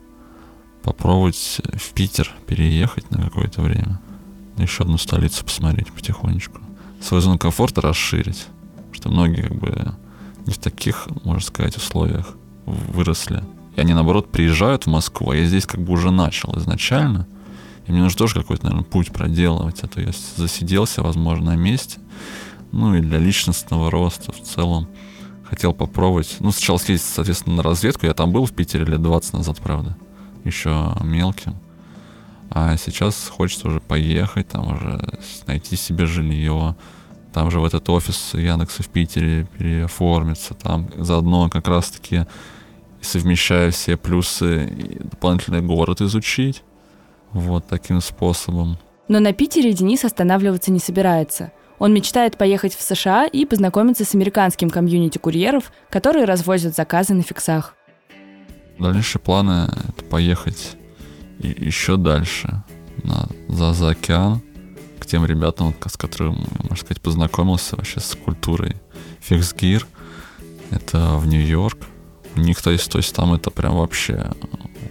попробовать 0.84 1.62
в 1.74 1.94
Питер 1.94 2.32
переехать 2.46 3.10
на 3.10 3.24
какое-то 3.24 3.62
время. 3.62 4.00
Еще 4.58 4.84
одну 4.84 4.98
столицу 4.98 5.44
посмотреть 5.44 5.92
потихонечку. 5.92 6.60
Свою 7.02 7.22
зону 7.22 7.40
комфорта 7.40 7.82
расширить. 7.82 8.48
Что 8.92 9.10
многие 9.10 9.42
как 9.42 9.56
бы 9.56 9.96
не 10.46 10.54
в 10.54 10.58
таких, 10.58 11.08
можно 11.24 11.42
сказать, 11.42 11.78
условиях 11.78 12.36
выросли. 12.66 13.44
И 13.76 13.82
они, 13.82 13.94
наоборот, 13.94 14.32
приезжают 14.32 14.84
в 14.84 14.90
Москву, 14.90 15.32
а 15.32 15.36
я 15.36 15.46
здесь 15.46 15.66
как 15.66 15.82
бы 15.82 15.94
уже 15.94 16.12
начал 16.12 16.56
изначально. 16.60 17.28
И 17.88 17.92
мне 17.92 18.02
нужно 18.02 18.18
тоже 18.18 18.36
какой-то, 18.36 18.66
наверное, 18.66 18.86
путь 18.86 19.12
проделывать. 19.12 19.82
А 19.84 19.88
то 19.88 20.00
я 20.00 20.12
засиделся, 20.36 21.02
возможно, 21.02 21.52
на 21.52 21.56
месте. 21.56 22.00
Ну 22.72 22.94
и 22.96 23.02
для 23.02 23.18
личностного 23.18 23.90
роста 23.90 24.32
в 24.32 24.42
целом 24.42 24.88
хотел 25.44 25.74
попробовать. 25.74 26.38
Ну, 26.40 26.52
сначала 26.52 26.78
съездить, 26.78 27.08
соответственно, 27.08 27.58
на 27.58 27.64
разведку. 27.64 28.06
Я 28.06 28.14
там 28.14 28.32
был 28.32 28.46
в 28.46 28.52
Питере 28.52 28.86
лет 28.86 29.02
20 29.02 29.34
назад, 29.34 29.60
правда 29.62 29.98
еще 30.44 30.94
мелким. 31.02 31.56
А 32.50 32.78
сейчас 32.78 33.28
хочется 33.30 33.68
уже 33.68 33.80
поехать, 33.80 34.48
там 34.48 34.74
уже 34.74 35.00
найти 35.48 35.76
себе 35.76 36.06
жилье, 36.06 36.76
там 37.34 37.50
же 37.50 37.60
в 37.60 37.66
этот 37.66 37.90
офис 37.90 38.34
Яндекса 38.34 38.84
в 38.84 38.90
Питере 38.90 39.48
переоформиться, 39.58 40.54
там 40.54 40.90
заодно 40.98 41.50
как 41.50 41.68
раз-таки 41.68 42.28
совмещая 43.02 43.72
все 43.72 43.98
плюсы 43.98 44.66
и 44.66 45.00
дополнительный 45.00 45.62
город 45.62 46.02
изучить. 46.02 46.64
Вот 47.32 47.66
таким 47.68 48.00
способом. 48.02 48.78
Но 49.08 49.20
на 49.20 49.34
Питере 49.34 49.74
Денис 49.74 50.06
останавливаться 50.06 50.72
не 50.72 50.80
собирается. 50.80 51.52
Он 51.80 51.94
мечтает 51.94 52.38
поехать 52.38 52.76
в 52.76 52.82
США 52.82 53.26
и 53.26 53.46
познакомиться 53.46 54.06
с 54.06 54.14
американским 54.14 54.70
комьюнити 54.70 55.18
курьеров, 55.18 55.72
которые 55.90 56.26
развозят 56.26 56.76
заказы 56.76 57.14
на 57.14 57.24
фиксах. 57.24 57.76
Дальнейшие 58.80 59.22
планы— 59.22 59.70
это 59.90 60.04
поехать 60.04 60.78
еще 61.40 61.98
дальше. 61.98 62.64
на, 63.04 63.28
за, 63.48 63.74
за 63.74 63.90
океан 63.90 64.42
к 65.00 65.06
тем 65.06 65.26
ребятам, 65.26 65.76
с 65.86 65.98
которыми, 65.98 66.46
можно 66.60 66.78
сказать, 66.78 67.02
познакомился 67.02 67.76
вообще 67.76 68.00
с 68.00 68.16
культурой 68.16 68.76
фиксгир. 69.20 69.86
Это 70.70 71.18
в 71.18 71.28
Нью-Йорк. 71.28 71.78
У 72.36 72.40
них, 72.40 72.62
то 72.62 72.72
есть, 72.72 72.90
то 72.92 72.98
есть 72.98 73.14
там 73.16 73.34
это 73.34 73.52
прям 73.52 73.76
вообще 73.76 74.32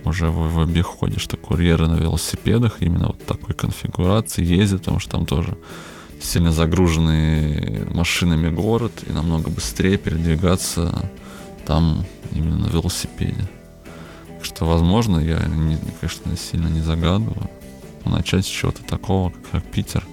уже 0.05 0.29
в, 0.29 0.55
в 0.55 0.61
обиходе, 0.61 1.19
что 1.19 1.37
курьеры 1.37 1.89
на 1.89 1.97
велосипедах 1.97 2.77
именно 2.81 3.09
вот 3.09 3.25
такой 3.25 3.55
конфигурации 3.55 4.45
ездят, 4.45 4.81
потому 4.81 5.01
что 5.01 5.13
там 5.13 5.27
тоже 5.27 5.57
сильно 6.21 6.53
загруженный 6.53 7.85
машинами 7.87 8.49
город 8.49 8.93
и 9.09 9.13
намного 9.13 9.51
быстрее 9.51 9.99
передвигаться 9.99 11.11
там 11.67 12.05
именно 12.31 12.59
на 12.59 12.67
велосипеде. 12.67 13.49
Что, 14.43 14.65
возможно, 14.67 15.19
я, 15.19 15.39
не, 15.47 15.79
конечно, 16.01 16.37
сильно 16.37 16.69
не 16.69 16.81
загадываю. 16.81 17.51
Начать 18.05 18.45
с 18.45 18.49
чего-то 18.49 18.83
такого, 18.83 19.33
как 19.51 19.63
Питер, 19.65 20.05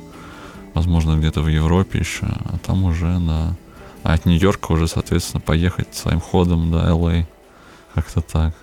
возможно, 0.74 1.18
где-то 1.18 1.42
в 1.42 1.48
Европе 1.48 2.00
еще, 2.00 2.26
а 2.26 2.58
там 2.66 2.84
уже 2.84 3.18
на... 3.20 3.58
А 4.04 4.14
от 4.14 4.26
Нью-Йорка 4.26 4.72
уже, 4.72 4.88
соответственно, 4.88 5.42
поехать 5.42 5.94
своим 5.94 6.22
ходом 6.22 6.72
до 6.72 6.86
Л.А. 6.88 7.26
Как-то 7.94 8.22
так. 8.22 8.56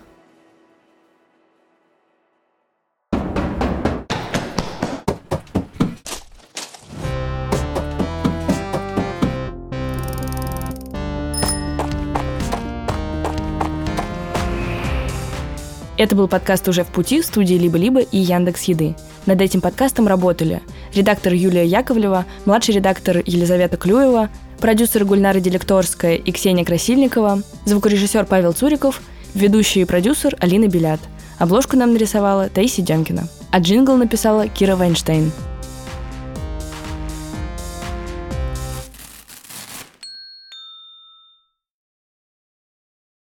Это 15.99 16.15
был 16.15 16.29
подкаст 16.29 16.69
«Уже 16.69 16.85
в 16.85 16.89
пути» 16.89 17.23
студии 17.23 17.55
«Либо-либо» 17.55 18.01
и 18.01 18.19
Яндекс 18.19 18.65
Еды. 18.65 18.95
Над 19.25 19.41
этим 19.41 19.63
подкастом 19.63 20.07
работали 20.07 20.61
редактор 20.93 21.33
Юлия 21.33 21.65
Яковлева, 21.65 22.27
младший 22.45 22.75
редактор 22.75 23.23
Елизавета 23.25 23.79
Клюева, 23.79 24.29
продюсер 24.61 25.07
Гульнара 25.07 25.41
Делекторская 25.41 26.17
и 26.17 26.33
Ксения 26.33 26.67
Красильникова, 26.67 27.41
звукорежиссер 27.65 28.27
Павел 28.27 28.53
Цуриков, 28.53 29.01
ведущий 29.33 29.81
и 29.81 29.85
продюсер 29.87 30.37
Алина 30.39 30.67
Белят. 30.67 31.01
Обложку 31.39 31.79
нам 31.79 31.95
нарисовала 31.95 32.51
Таисия 32.51 32.85
Демкина. 32.85 33.27
А 33.51 33.59
джингл 33.61 33.97
написала 33.97 34.49
Кира 34.49 34.77
Вайнштейн. 34.77 35.33